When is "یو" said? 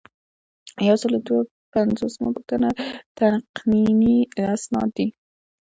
0.87-0.95